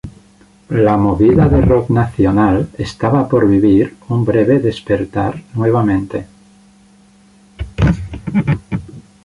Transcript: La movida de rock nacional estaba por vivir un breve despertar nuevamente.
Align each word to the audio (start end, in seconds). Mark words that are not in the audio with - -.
La 0.85 0.97
movida 0.97 1.47
de 1.47 1.61
rock 1.61 1.91
nacional 1.91 2.69
estaba 2.75 3.29
por 3.29 3.47
vivir 3.47 3.95
un 4.09 4.25
breve 4.25 4.57
despertar 4.57 5.39
nuevamente. 5.53 6.25